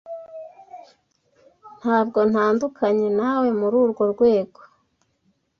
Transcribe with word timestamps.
Ntabwo 1.79 2.19
ntandukanye 2.31 3.07
nawe 3.19 3.47
muri 3.59 3.75
urwo 3.83 4.03
rwego. 4.13 4.59